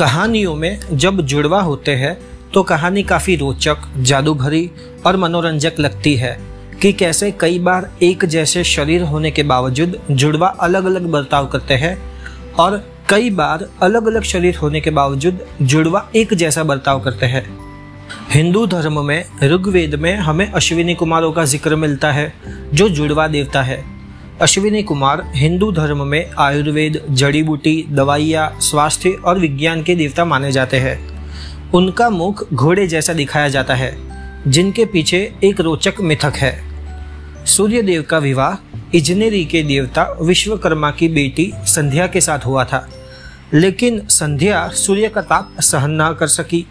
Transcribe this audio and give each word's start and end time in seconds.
कहानियों 0.00 0.54
में 0.56 0.78
जब 0.92 1.20
जुड़वा 1.20 1.60
होते 1.60 1.94
हैं 1.94 2.16
तो 2.54 2.62
कहानी 2.62 3.02
काफ़ी 3.02 3.34
रोचक 3.36 3.82
जादू 3.98 4.32
भरी 4.34 4.70
और 5.06 5.16
मनोरंजक 5.16 5.80
लगती 5.80 6.14
है 6.16 6.32
कि 6.82 6.92
कैसे 6.92 7.30
कई 7.30 7.58
बार 7.58 7.90
एक 8.02 8.24
जैसे 8.24 8.64
शरीर 8.64 9.02
होने 9.02 9.30
के 9.30 9.42
बावजूद 9.42 9.98
जुड़वा 10.10 10.48
अलग 10.60 10.84
अलग 10.84 11.06
बर्ताव 11.06 11.46
करते 11.46 11.74
हैं 11.74 11.96
और 12.54 12.82
कई 13.08 13.30
बार 13.30 13.68
अलग 13.82 14.06
अलग 14.06 14.22
शरीर 14.22 14.56
होने 14.56 14.80
के 14.80 14.90
बावजूद 14.90 15.46
जुड़वा 15.62 16.08
एक 16.16 16.34
जैसा 16.34 16.64
बर्ताव 16.64 17.00
करते 17.00 17.26
हैं। 17.26 17.46
हिंदू 18.30 18.66
धर्म 18.66 19.04
में 19.06 19.24
ऋग्वेद 19.42 19.94
में 19.94 20.14
हमें 20.16 20.50
अश्विनी 20.50 20.94
कुमारों 20.94 21.32
का 21.32 21.44
ज़िक्र 21.44 21.76
मिलता 21.76 22.12
है, 22.12 22.32
जो 22.74 22.88
जुड़वा 22.88 23.28
देवता 23.28 23.62
है। 23.62 23.82
अश्विनी 24.42 24.82
कुमार, 24.82 25.22
हिंदू 25.34 25.70
धर्म 25.72 26.06
में 26.06 26.30
आयुर्वेद 26.38 27.00
जड़ी 27.10 27.42
बूटी 27.42 27.84
दवाइयाँ, 27.88 28.60
स्वास्थ्य 28.60 29.10
और 29.10 29.38
विज्ञान 29.38 29.82
के 29.82 29.94
देवता 29.94 30.24
माने 30.24 30.52
जाते 30.52 30.76
हैं। 30.76 31.70
उनका 31.70 32.08
मुख 32.10 32.42
घोड़े 32.54 32.86
जैसा 32.86 33.12
दिखाया 33.12 33.48
जाता 33.48 33.74
है, 33.74 33.96
जिनके 34.46 34.84
पीछे 34.84 35.18
एक 35.44 35.60
रोचक 35.60 36.00
मिथक 36.00 36.36
है। 36.36 36.54
सूर्य 37.46 37.82
देव 37.82 38.02
का 38.02 38.18
विवाह 38.18 38.96
इजनेरी 38.96 39.44
के 39.44 39.62
देवता 39.62 40.06
विश्वकर्मा 40.22 40.90
की 40.90 41.08
बेटी 41.08 41.50
संध्या 41.66 42.06
के 42.06 42.20
साथ 42.20 42.46
हुआ 42.46 42.64
था, 42.64 42.86
लेकिन 43.54 44.00
संध्या 44.08 44.66
सूर्य 44.76 45.08
का 45.08 45.22
ताप 45.22 45.60
सहन 45.60 46.00
न 46.02 46.12
कर 46.20 46.26
सकी 46.28 46.64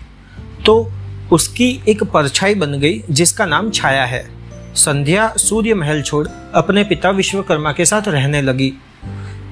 तो 0.66 0.92
उसकी 1.32 1.70
एक 1.88 2.04
परछाई 2.04 2.56
बन 2.56 2.80
गई 2.80 3.02
जिसका 3.12 3.46
नाम 3.46 3.72
छाया 3.72 4.06
है। 4.06 4.28
संध्या 4.76 5.28
सूर्य 5.38 5.74
महल 5.74 6.02
छोड़ 6.02 6.28
अपने 6.56 6.84
पिता 6.84 7.10
विश्वकर्मा 7.10 7.72
के 7.72 7.86
साथ 7.86 8.08
रहने 8.08 8.42
लगी। 8.42 8.72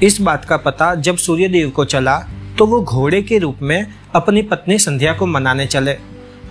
इस 0.03 0.19
बात 0.21 0.45
का 0.45 0.57
पता 0.57 0.93
जब 0.95 1.17
सूर्यदेव 1.17 1.69
को 1.69 1.85
चला 1.85 2.17
तो 2.57 2.65
वो 2.65 2.81
घोड़े 2.81 3.21
के 3.21 3.37
रूप 3.37 3.57
में 3.61 3.93
अपनी 4.15 4.41
पत्नी 4.41 4.77
संध्या 4.79 5.13
को 5.13 5.25
मनाने 5.25 5.65
चले। 5.65 5.93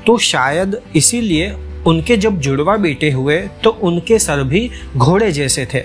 तो 0.07 0.19
शायद 0.19 0.81
इसीलिए 0.97 1.51
उनके 1.87 2.17
जब 2.17 2.39
जुड़वा 2.39 2.77
बेटे 2.77 3.11
हुए 3.11 3.39
तो 3.65 3.71
उनके 3.71 4.19
सर 4.19 4.43
भी 4.43 4.71
घोड़े 4.97 5.33
जैसे 5.33 5.67
थे। 5.75 5.85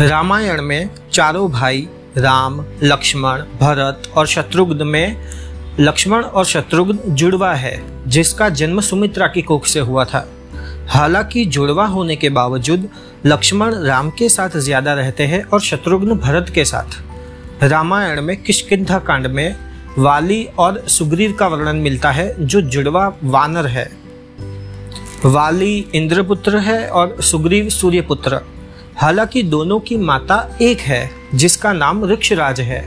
रामायण 0.00 0.62
में 0.62 0.90
चारों 1.12 1.50
भाई, 1.50 1.88
राम, 2.18 2.64
लक्ष्मण, 2.82 3.42
भरत 3.60 4.10
और 4.16 4.26
शत्रुघ्न 4.26 4.86
में 4.86 5.16
लक्ष्मण 5.80 6.22
और 6.22 6.44
शत्रुघ्न 6.44 7.14
जुड़वा 7.14 7.54
है, 7.54 7.80
जिसका 8.08 8.48
जन्म 8.48 8.80
सुमित्रा 8.80 9.26
की 9.26 9.42
कोख 9.42 9.66
से 9.66 9.80
हुआ 9.80 10.04
था। 10.04 10.28
हालाँकि 10.90 11.44
जुड़वा 11.44 11.86
होने 11.86 12.16
के 12.16 12.28
बावजूद 12.28 12.88
लक्ष्मण 13.26 13.74
राम 13.74 14.10
के 14.10 14.28
साथ 14.28 14.56
ज़्यादा 14.56 14.94
रहते 14.94 15.26
हैं 15.26 15.42
और 15.44 15.60
शत्रुघ्न 15.60 16.14
भरत 16.14 16.50
के 16.54 16.64
साथ। 16.64 17.62
रामायण 17.62 18.20
में 18.22 18.36
किशकिंधा 18.42 18.98
कांड 18.98 19.26
में 19.26 19.56
वाली 19.98 20.44
और 20.58 20.82
सुग्रीव 20.88 21.32
का 21.32 21.46
वर्णन 21.46 21.76
मिलता 21.76 22.10
है, 22.10 22.46
जो 22.46 22.60
जुड़वा 22.60 23.06
वानर 23.24 23.66
है। 23.66 23.90
वाली 25.24 25.86
इंद्रपुत्र 25.94 26.58
है 26.58 26.86
और 26.88 27.20
सुग्रीव 27.20 27.68
सूर्यपुत्र। 27.68 28.40
हालाँकि 28.96 29.42
दोनों 29.42 29.80
की 29.80 29.96
माता 29.96 30.56
एक 30.62 30.80
है, 30.80 31.10
जिसका 31.34 31.72
नाम 31.72 32.04
ऋक्षराज 32.04 32.60
है, 32.60 32.82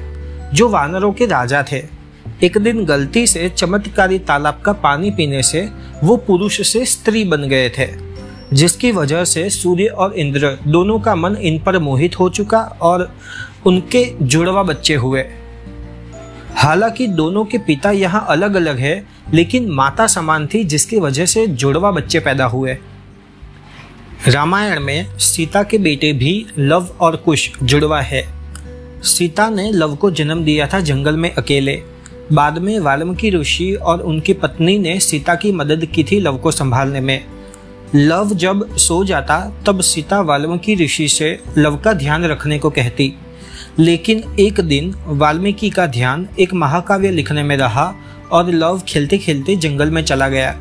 जो 0.54 0.70
वानरों 0.70 1.14
के 1.14 1.26
राजा 1.26 1.64
थे। 1.72 1.84
एक 2.44 2.58
दिन 2.58 2.86
गलती 2.86 3.26
से 3.28 3.50
चमत्कारी 3.50 4.20
तालाब 4.20 4.62
का 4.66 4.74
पानी 4.74 5.12
पीने 5.12 5.44
से 5.44 5.70
वो 6.04 6.18
पुरुष 6.18 6.68
से 6.68 6.86
स्त्री 6.86 7.24
बन 7.24 7.44
गए 7.44 7.70
थे, 7.70 7.88
जिसकी 8.54 8.92
वजह 8.92 9.24
से 9.24 9.50
सूर्य 9.50 9.86
और 9.86 10.14
इंद्र 10.14 10.58
दोनों 10.68 11.00
का 11.00 11.16
मन 11.16 11.36
इन 11.36 11.60
पर 11.60 11.80
मोहित 11.80 12.20
हो 12.20 12.30
चुका 12.30 12.60
और 12.60 13.16
उनके 13.66 14.14
जुड़वा 14.22 14.64
बच्चे 14.64 14.96
हुए। 14.96 15.26
हालाँकि 16.56 17.08
दोनों 17.08 17.46
के 17.46 17.58
पिता 17.58 17.92
यहाँ 17.92 18.26
अलग 18.30 18.56
अलग 18.56 18.78
है, 18.78 19.08
लेकिन 19.34 19.70
माता 19.70 20.08
समान 20.08 20.48
थी, 20.48 20.64
जिसकी 20.64 21.00
वजह 21.00 21.26
से 21.26 21.48
जुड़वा 21.48 21.92
बच्चे 21.92 22.20
पैदा 22.20 22.46
हुए। 22.46 22.78
रामायण 24.28 24.80
में 24.80 25.18
सीता 25.18 25.64
के 25.64 25.78
बेटे 25.78 26.14
भी 26.14 26.46
लव 26.60 26.96
और 27.02 27.16
कुश 27.16 27.52
जुड़वा 27.64 28.02
है। 28.02 28.28
सीता 29.04 29.50
ने 29.50 29.72
लव 29.72 29.96
को 29.96 30.12
जन्म 30.12 30.44
दिया 30.44 30.68
था 30.68 30.80
जंगल 30.80 31.18
में 31.18 31.34
अकेले। 31.34 31.82
बाद 32.32 32.58
में 32.58 32.80
वाल्मीकि 32.80 33.30
ऋषि 33.30 33.74
और 33.74 34.02
उनकी 34.02 34.34
पत्नी 34.34 34.78
ने 34.80 35.00
सीता 35.00 35.36
की 35.36 35.52
मदद 35.52 35.86
की 35.86 36.04
थी 36.04 36.20
लव 36.20 36.38
को 36.38 36.52
संभालने 36.52 37.00
में। 37.00 37.26
लव 37.96 38.30
जब 38.30 38.76
सो 38.78 39.04
जाता, 39.06 39.40
तब 39.66 39.82
सीता 39.82 40.22
वाल्मीकि 40.22 40.76
ऋषि 40.76 41.08
से 41.08 41.40
लव 41.58 41.78
का 41.78 41.94
ध्यान 41.94 42.26
रखने 42.26 42.60
को 42.60 42.70
कहती। 42.70 43.14
लेकिन 43.80 44.24
एक 44.40 44.60
दिन 44.60 44.94
वाल्मीकि 45.06 45.70
का 45.70 45.88
ध्यान 45.88 46.28
एक 46.40 46.54
महाकाव्य 46.54 47.12
लिखने 47.12 47.44
में 47.44 47.58
रहा 47.58 47.94
और 48.32 48.52
लव 48.52 48.82
खेलते 48.88 49.18
खेलते 49.18 49.56
जंगल 49.56 49.92
में 49.92 50.04
चला 50.04 50.30
गया। 50.30 50.60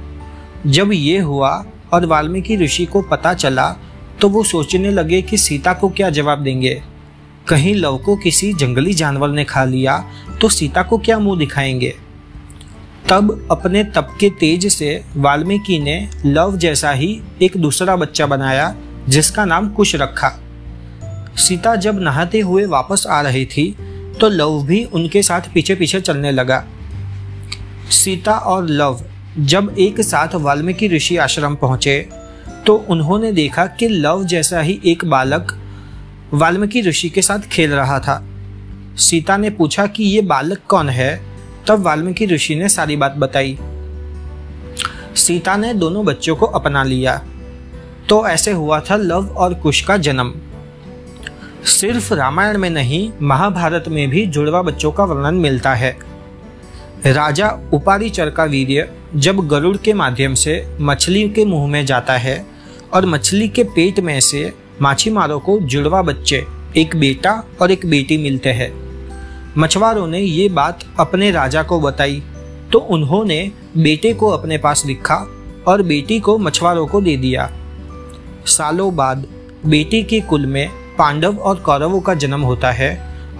जब 0.66 0.90
ये 0.92 1.18
हुआ 1.18 1.66
और 1.92 2.06
वाल्मीकि 2.06 2.56
ऋषि 2.56 2.84
को 2.84 3.02
पता 3.02 3.34
चला 3.34 3.76
तो 4.20 4.28
वो 4.28 4.42
सोचने 4.44 4.90
लगे 4.90 5.22
कि 5.22 5.36
सीता 5.36 5.72
को 5.72 5.88
क्या 5.88 6.10
जवाब 6.10 6.38
देंगे। 6.38 6.82
कहीं 7.48 7.74
लव 7.74 7.96
को 7.96 8.16
किसी 8.16 8.52
जंगली 8.52 8.92
जानवर 8.94 9.28
ने 9.28 9.44
खा 9.44 9.64
लिया 9.64 9.96
तो 10.40 10.48
सीता 10.48 10.82
को 10.82 10.98
क्या 10.98 11.18
मुँह 11.18 11.38
दिखाएँगे? 11.38 11.94
तब 13.08 13.48
अपने 13.50 13.82
तप 13.84 14.16
के 14.20 14.28
तेज 14.30 14.66
से 14.72 15.04
वाल्मीकि 15.16 15.78
ने 15.78 16.10
लव 16.26 16.56
जैसा 16.56 16.90
ही 16.90 17.20
एक 17.42 17.56
दूसरा 17.56 17.96
बच्चा 17.96 18.26
बनाया, 18.26 18.74
जिसका 19.08 19.44
नाम 19.44 19.68
कुश 19.68 19.94
रखा। 19.94 20.28
सीता 21.36 21.74
जब 21.76 22.00
नहाते 22.00 22.40
हुए 22.40 22.64
वापस 22.66 23.06
आ 23.10 23.20
रही 23.20 23.44
थी 23.46 23.70
तो 24.20 24.28
लव 24.28 24.62
भी 24.64 24.84
उनके 24.84 25.22
साथ 25.22 25.52
पीछे 25.54 25.74
पीछे 25.74 26.00
चलने 26.00 26.30
लगा। 26.30 26.64
सीता 27.90 28.32
और 28.32 28.68
लव 28.68 29.04
जब 29.38 29.74
एक 29.78 30.00
साथ 30.00 30.34
वाल्मीकि 30.34 30.88
ऋषि 30.88 31.16
आश्रम 31.16 31.54
पहुँचे 31.54 31.98
तो 32.66 32.74
उन्होंने 32.88 33.32
देखा 33.32 33.66
कि 33.66 33.88
लव 33.88 34.24
जैसा 34.24 34.60
ही 34.60 34.80
एक 34.84 35.04
बालक 35.04 35.58
वाल्मीकि 36.34 36.82
ऋषि 36.82 37.08
के 37.08 37.22
साथ 37.22 37.38
खेल 37.38 37.72
रहा 37.72 37.98
था। 37.98 38.26
सीता 38.96 39.36
ने 39.36 39.50
पूछा 39.50 39.86
कि 39.86 40.04
ये 40.04 40.22
बालक 40.22 40.58
कौन 40.68 40.88
है? 40.88 41.22
तब 41.68 41.80
वाल्मीकि 41.80 42.26
ऋषि 42.26 42.54
ने 42.54 42.68
सारी 42.68 42.96
बात 42.96 43.12
बताई। 43.12 43.58
सीता 45.16 45.56
ने 45.56 45.74
दोनों 45.74 46.04
बच्चों 46.04 46.36
को 46.36 46.46
अपना 46.46 46.84
लिया। 46.84 47.24
तो 48.08 48.26
ऐसे 48.26 48.52
हुआ 48.52 48.80
था 48.80 48.96
लव 48.96 49.28
और 49.28 49.54
कुश 49.54 49.80
का 49.80 49.96
जन्म। 49.96 50.34
सिर्फ़ 51.64 52.14
रामायण 52.14 52.58
में 52.58 52.70
नहीं, 52.70 53.12
महाभारत 53.22 53.84
में 53.88 54.10
भी 54.10 54.26
जुड़वा 54.26 54.62
बच्चों 54.62 54.92
का 54.92 55.04
वर्णन 55.04 55.34
मिलता 55.34 55.74
है। 55.74 55.98
राजा 57.06 57.70
उपारिचर 57.72 58.30
का 58.30 58.44
वीर्य 58.44 58.92
जब 59.16 59.48
गरुड़ 59.48 59.76
के 59.76 59.92
माध्यम 59.92 60.34
से 60.34 60.76
मछली 60.80 61.28
के 61.28 61.44
मुँह 61.44 61.70
में 61.70 61.86
जाता 61.86 62.12
है 62.12 62.46
और 62.94 63.06
मछली 63.06 63.48
के 63.48 63.64
पेट 63.64 64.00
में 64.00 64.20
से 64.20 64.61
माछीमारों 64.80 65.38
को 65.40 65.58
जुड़वा 65.58 66.02
बच्चे, 66.02 66.44
एक 66.76 66.96
बेटा 66.96 67.32
और 67.62 67.70
एक 67.70 67.86
बेटी 67.86 68.16
मिलते 68.18 68.52
हैं। 68.52 68.72
मछुआरों 69.58 70.06
ने 70.06 70.20
ये 70.20 70.48
बात 70.48 70.84
अपने 71.00 71.30
राजा 71.30 71.62
को 71.62 71.80
बताई 71.80 72.22
तो 72.72 72.78
उन्होंने 72.78 73.50
बेटे 73.76 74.12
को 74.14 74.28
अपने 74.28 74.58
पास 74.58 74.82
लिखा 74.86 75.16
और 75.66 75.82
बेटी 75.82 76.18
को 76.20 76.36
मछुआरों 76.38 76.86
को 76.86 77.00
दे 77.00 77.16
दिया। 77.16 77.50
सालों 78.46 78.94
बाद 78.96 79.26
बेटी 79.66 80.02
के 80.02 80.20
कुल 80.20 80.46
में 80.46 80.68
पांडव 80.98 81.36
और 81.36 81.56
कौरवों 81.56 82.00
का 82.00 82.14
जन्म 82.14 82.40
होता 82.40 82.70
है 82.70 82.90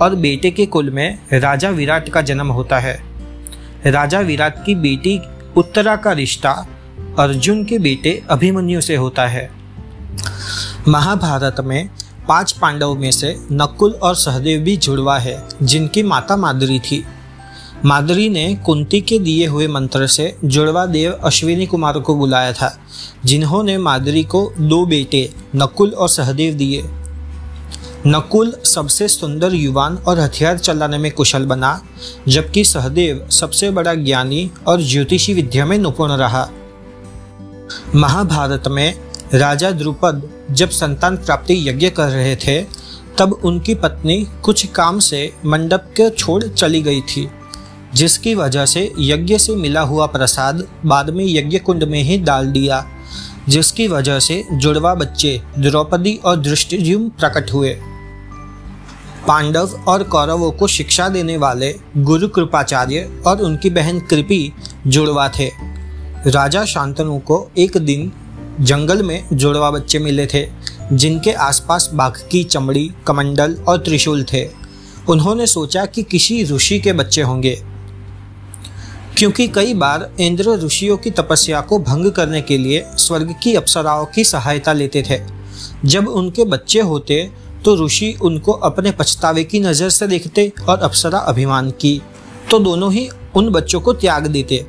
और 0.02 0.14
बेटे 0.14 0.50
के 0.50 0.66
कुल 0.66 0.90
में 0.90 1.18
राजा 1.32 1.70
विराट 1.70 2.08
का 2.08 2.22
जन्म 2.22 2.48
होता 2.48 2.78
है। 2.78 3.00
राजा 3.86 4.20
विराट 4.20 4.64
की 4.66 4.74
बेटी 4.74 5.18
उत्तरा 5.56 5.96
का 5.96 6.12
रिश्ता 6.12 6.52
अर्जुन 7.18 7.64
के 7.64 7.78
बेटे 7.78 8.22
अभिमन्यु 8.30 8.80
से 8.80 8.96
होता 8.96 9.26
है। 9.26 9.50
महाभारत 10.88 11.56
में 11.60 11.90
पाँच 12.28 12.52
पांडव 12.52 12.94
में 12.94 13.10
से 13.10 13.36
नकुल 13.52 13.92
और 13.92 14.14
सहदेव 14.14 14.60
भी 14.60 14.76
जुड़वा 14.76 15.18
है, 15.18 15.48
जिनकी 15.62 16.02
माता 16.02 16.36
मादरी 16.36 16.78
थी। 16.80 17.04
मादरी 17.84 18.28
ने 18.28 18.54
कुंती 18.54 19.00
के 19.00 19.18
दिए 19.18 19.46
हुए 19.46 19.66
मंत्र 19.66 20.06
से 20.06 20.36
जुड़वा 20.44 20.86
देव 20.86 21.12
अश्विनी 21.12 21.66
कुमार 21.66 21.98
को 21.98 22.14
बुलाया 22.14 22.52
था, 22.52 22.78
जिन्होंने 23.24 23.78
मादरी 23.78 24.24
को 24.24 24.52
दो 24.60 24.86
बेटे, 24.86 25.34
नकुल 25.56 25.90
और 25.90 26.08
सहदेव 26.08 26.54
दिए। 26.54 26.82
नकुल 28.06 28.56
सबसे 28.64 29.08
सुंदर 29.08 29.54
युवान 29.54 29.96
और 29.96 30.20
हथियार 30.20 30.58
चलाने 30.58 30.98
में 30.98 31.12
कुशल 31.12 31.46
बना, 31.46 31.82
जबकि 32.28 32.64
सहदेव 32.64 33.28
सबसे 33.30 33.70
बड़ा 33.70 33.94
ज्ञानी 33.94 34.50
और 34.66 34.82
ज्योतिषी 34.82 35.34
विद्या 35.34 35.66
में 35.66 35.78
निपुण 35.78 36.10
रहा। 36.10 36.48
महाभारत 37.94 38.64
में 38.68 38.94
राजा 39.34 39.70
द्रुपद 39.70 40.41
जब 40.52 40.70
संतान 40.70 41.16
प्राप्ति 41.16 41.68
यज्ञ 41.68 41.90
कर 41.90 42.08
रहे 42.08 42.36
थे, 42.36 42.62
तब 43.18 43.40
उनकी 43.44 43.74
पत्नी 43.74 44.26
कुछ 44.42 44.66
काम 44.66 44.98
से 44.98 45.32
मंडप 45.46 45.88
के 45.96 46.10
छोड़ 46.10 46.44
चली 46.44 46.82
गई 46.82 47.00
थी, 47.00 47.28
जिसकी 47.94 48.34
वजह 48.34 48.66
से 48.66 48.92
यज्ञ 48.98 49.38
से 49.38 49.56
मिला 49.56 49.80
हुआ 49.80 50.06
प्रसाद 50.06 50.68
बाद 50.86 51.10
में 51.10 51.24
यज्ञ 51.24 51.58
कुंड 51.58 51.84
में 51.84 52.02
ही 52.02 52.18
डाल 52.18 52.46
दिया, 52.46 52.86
जिसकी 53.48 53.88
वजह 53.88 54.18
से 54.18 54.44
जुड़वा 54.52 54.94
बच्चे 54.94 55.42
द्रौपदी 55.58 56.20
और 56.24 56.36
दृष्टिजुम 56.36 57.08
प्रकट 57.08 57.52
हुए। 57.52 57.78
पांडव 59.28 59.84
और 59.88 60.02
कौरवों 60.02 60.52
को 60.52 60.66
शिक्षा 60.66 61.08
देने 61.08 61.36
वाले 61.36 61.74
गुरु 61.96 62.28
कृपाचार्य 62.28 63.22
और 63.26 63.42
उनकी 63.42 63.70
बहन 63.70 64.00
कृपी 64.00 64.52
जुड़वा 64.86 65.28
थे। 65.28 65.50
राजा 66.26 66.64
शांतनु 66.64 67.18
को 67.18 67.50
एक 67.58 67.76
दिन 67.76 68.12
जंगल 68.60 69.02
में 69.02 69.24
जुड़वा 69.32 69.70
बच्चे 69.70 69.98
मिले 69.98 70.26
थे, 70.26 70.46
जिनके 70.92 71.32
आसपास 71.32 71.90
बाघ 71.94 72.12
की 72.30 72.44
चमड़ी, 72.44 72.90
कमंडल 73.06 73.54
और 73.68 73.78
त्रिशूल 73.78 74.24
थे। 74.24 74.48
उन्होंने 75.08 75.46
सोचा 75.46 75.84
कि 75.86 76.02
किसी 76.02 76.42
ऋषि 76.44 76.78
के 76.80 76.92
बच्चे 76.92 77.22
होंगे। 77.22 77.62
क्योंकि 79.18 79.48
कई 79.48 79.74
बार 79.74 80.10
इंद्र 80.20 80.50
ऋषियों 80.56 80.96
की 80.96 81.10
तपस्या 81.10 81.60
को 81.60 81.78
भंग 81.78 82.10
करने 82.12 82.40
के 82.42 82.58
लिए 82.58 82.84
स्वर्ग 82.96 83.34
की 83.42 83.54
अप्सराओं 83.54 84.04
की 84.06 84.24
सहायता 84.24 84.72
लेते 84.72 85.02
थे। 85.02 85.20
जब 85.84 86.08
उनके 86.08 86.44
बच्चे 86.44 86.80
होते 86.80 87.30
तो 87.64 87.86
ऋषि 87.86 88.18
उनको 88.22 88.52
अपने 88.52 88.90
पछतावे 88.90 89.44
की 89.44 89.60
नज़र 89.60 89.88
से 89.88 90.06
देखते 90.06 90.52
और 90.68 90.78
अप्सरा 90.78 91.18
अभिमान 91.18 91.70
की। 91.70 92.02
तो 92.50 92.58
दोनों 92.58 92.92
ही 92.92 93.08
उन 93.34 93.50
बच्चों 93.50 93.80
को 93.80 93.92
त्याग 93.92 94.26
देते। 94.26 94.66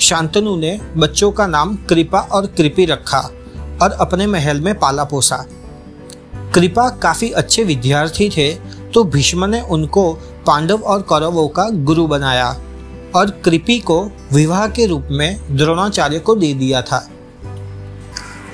शांतनु 0.00 0.56
ने 0.56 0.78
बच्चों 0.96 1.30
का 1.32 1.46
नाम 1.46 1.74
कृपा 1.88 2.20
और 2.20 2.46
कृपी 2.46 2.84
रखा 2.86 3.18
और 3.82 3.92
अपने 3.92 4.26
महल 4.26 4.60
में 4.60 4.78
पाला 4.78 5.04
पोसा। 5.04 5.44
कृपा 6.54 6.88
काफ़ी 7.02 7.30
अच्छे 7.30 7.64
विद्यार्थी 7.64 8.28
थे 8.30 8.52
तो 8.94 9.04
भीष्म 9.04 9.44
ने 9.44 9.60
उनको 9.60 10.12
पांडव 10.46 10.82
और 10.82 11.02
कौरवों 11.02 11.48
का 11.48 11.68
गुरु 11.84 12.06
बनाया 12.06 12.48
और 13.16 13.30
कृपी 13.44 13.78
को 13.80 14.00
विवाह 14.32 14.66
के 14.68 14.86
रूप 14.86 15.08
में 15.10 15.56
द्रोणाचार्य 15.56 16.18
को 16.18 16.34
दे 16.34 16.52
दिया 16.54 16.82
था। 16.82 17.08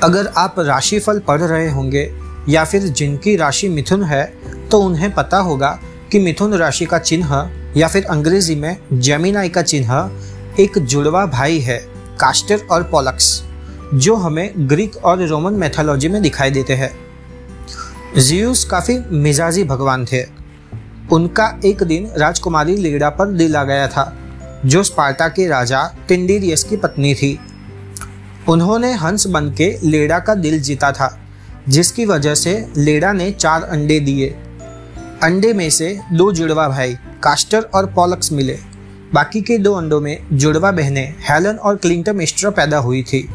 अगर 0.02 0.26
आप 0.36 0.54
राशिफल 0.58 1.18
पढ़ 1.18 1.40
रहे 1.40 1.70
होंगे 1.70 2.10
या 2.48 2.64
फिर 2.64 2.82
जिनकी 2.82 3.36
राशि 3.36 3.68
मिथुन 3.68 4.02
है 4.04 4.24
तो 4.70 4.80
उन्हें 4.80 5.12
पता 5.14 5.38
होगा 5.38 5.78
कि 6.12 6.18
मिथुन 6.18 6.54
राशि 6.54 6.86
का 6.86 6.98
चिन्ह 6.98 7.50
या 7.76 7.88
फिर 7.88 8.04
अंग्रेज़ी 8.04 8.54
में 8.54 8.76
जेमिनाई 8.92 9.48
का 9.48 9.62
चिन्ह 9.62 9.92
एक 10.60 10.78
जुड़वा 10.78 11.26
भाई 11.26 11.58
है, 11.58 11.78
कास्टर 12.20 12.60
और 12.70 12.82
पोलक्स, 12.82 13.44
जो 13.94 14.14
हमें 14.14 14.54
ग्रीक 14.58 14.96
और 14.96 15.26
रोमन 15.26 15.52
मैथोलॉजी 15.52 16.08
में 16.08 16.22
दिखाई 16.22 16.50
देते 16.50 16.74
हैं। 16.74 16.90
जियूस 18.20 18.64
काफ़ी 18.64 18.98
मिजाजी 19.10 19.64
भगवान 19.64 20.04
थे। 20.04 20.24
उनका 21.12 21.60
एक 21.64 21.82
दिन 21.82 22.10
राजकुमारी 22.18 22.76
लीड़ा 22.76 23.10
पर 23.10 23.26
दिल 23.26 23.56
आ 23.56 23.64
गया 23.64 23.88
था, 23.88 24.18
जो 24.66 24.82
स्पार्टा 24.82 25.28
के 25.28 25.48
राजा 25.48 25.94
टिंडीरियस 26.08 26.64
की 26.64 26.76
पत्नी 26.76 27.14
थी। 27.14 27.40
उन्होंने 28.48 28.92
हंस 28.92 29.26
बन 29.26 29.50
के 29.50 29.78
लेडा 29.84 30.18
का 30.18 30.34
दिल 30.34 30.60
जीता 30.60 30.92
था, 30.92 31.20
जिसकी 31.68 32.06
वजह 32.06 32.34
से 32.34 32.72
लेडा 32.76 33.12
ने 33.12 33.30
चार 33.30 33.62
अंडे 33.62 34.00
दिए। 34.00 34.30
अंडे 35.22 35.52
में 35.52 35.70
से 35.70 36.00
दो 36.12 36.32
जुड़वा 36.32 36.68
भाई, 36.68 36.94
कास्टर 37.22 37.60
और 37.60 37.86
पॉलक्स 37.86 38.32
मिले। 38.32 38.73
बाकी 39.14 39.40
के 39.40 39.56
दो 39.58 39.72
अंडों 39.74 40.00
में 40.00 40.18
जुड़वा 40.32 40.70
बहनें 40.72 41.14
हेलन 41.20 41.56
और 41.58 41.76
क्लिंटम 41.76 42.20
एस्ट्रा 42.20 42.50
पैदा 42.50 42.78
हुई 42.78 43.02
थी। 43.02 43.28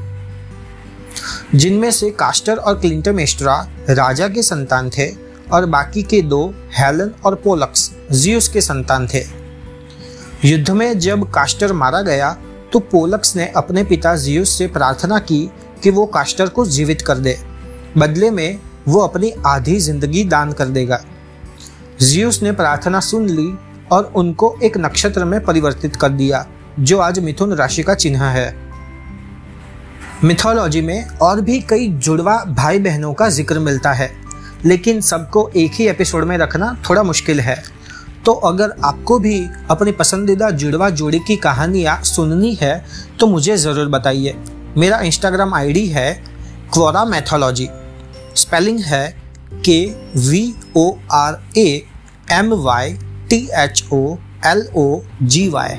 जिनमें 1.55 1.89
से 1.91 2.09
कास्टर 2.11 2.57
और 2.57 2.79
क्लिंटम 2.79 3.19
एस्ट्रा 3.19 3.55
राजा 3.89 4.27
के 4.27 4.43
संतान 4.43 4.89
थे 4.89 5.07
और 5.51 5.65
बाकी 5.65 6.03
के 6.03 6.21
दो 6.23 6.43
हेलन 6.73 7.11
और 7.25 7.35
पोलक्स 7.35 7.89
जियोस 8.11 8.47
के 8.47 8.61
संतान 8.61 9.07
थे। 9.07 9.23
युद्ध 10.45 10.69
में 10.69 10.99
जब 10.99 11.29
कास्टर 11.31 11.73
मारा 11.73 12.01
गया 12.01 12.31
तो 12.73 12.79
पोलक्स 12.81 13.35
ने 13.35 13.47
अपने 13.57 13.83
पिता 13.83 14.15
जियुस 14.15 14.57
से 14.57 14.67
प्रार्थना 14.67 15.19
की 15.21 15.49
कि 15.83 15.89
वो 15.89 16.05
कास्टर 16.07 16.49
को 16.49 16.65
जीवित 16.67 17.01
कर 17.01 17.17
दे। 17.17 17.37
बदले 17.97 18.31
में 18.31 18.59
वो 18.87 18.99
अपनी 18.99 19.31
आधी 19.45 19.79
ज़िंदगी 19.79 20.23
दान 20.25 20.51
कर 20.51 20.65
देगा। 20.67 21.01
जियुस 22.01 22.41
ने 22.43 22.51
प्रार्थना 22.51 22.99
सुन 22.99 23.29
ली 23.29 23.47
और 23.91 24.11
उनको 24.15 24.55
एक 24.63 24.77
नक्षत्र 24.77 25.25
में 25.25 25.39
परिवर्तित 25.45 25.95
कर 25.95 26.09
दिया, 26.11 26.45
जो 26.79 26.99
आज 26.99 27.19
मिथुन 27.19 27.53
राशि 27.53 27.83
का 27.83 27.93
चिन्ह 27.95 28.23
है। 28.25 28.53
मिथोलॉजी 30.23 30.81
में 30.81 31.17
और 31.17 31.41
भी 31.41 31.59
कई 31.61 31.87
जुड़वा 31.87 32.35
भाई 32.47 32.79
बहनों 32.79 33.13
का 33.13 33.29
ज़िक्र 33.29 33.59
मिलता 33.59 33.91
है, 33.93 34.11
लेकिन 34.65 35.01
सबको 35.01 35.49
एक 35.55 35.71
ही 35.71 35.87
एपिसोड 35.87 36.23
में 36.23 36.37
रखना 36.37 36.75
थोड़ा 36.89 37.03
मुश्किल 37.03 37.39
है। 37.39 37.61
तो 38.25 38.31
अगर 38.33 38.73
आपको 38.85 39.17
भी 39.19 39.39
अपनी 39.71 39.91
पसंदीदा 39.91 40.49
जुड़वा 40.51 40.89
जोड़ी 40.91 41.19
की 41.19 41.35
कहानियाँ 41.37 42.01
सुननी 42.03 42.53
है 42.53 42.83
तो 43.19 43.27
मुझे 43.27 43.55
ज़रूर 43.57 43.87
बताइए। 43.89 44.35
मेरा 44.77 44.99
इंस्टाग्राम 45.01 45.53
आईडी 45.53 45.85
है 45.87 46.11
क्वोरा 46.73 47.03
मैथोलॉजी 47.05 47.67
स्पेलिंग 48.35 48.79
है 48.79 49.07
K 49.65 49.79
V 50.19 50.53
O 50.77 50.91
R 51.11 51.41
A 51.57 51.67
M 52.31 52.53
Y 52.55 52.97
T 53.29 53.37
H 53.55 53.83
O 53.93 54.01
L 54.45 54.67
O 54.75 54.85
G 55.23 55.47
Y 55.49 55.75